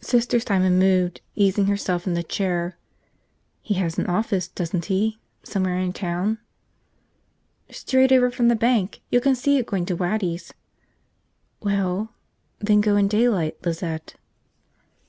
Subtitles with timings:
[0.00, 2.78] Sister Simon moved, easing herself in the chair.
[3.60, 6.38] "He has an office, doesn't he, somewhere in town?"
[7.72, 9.00] "Straight over from the bank.
[9.10, 10.54] You can see it, going to Waddy's."
[11.60, 12.12] "Well...
[12.60, 14.14] then go in daylight, Lizette."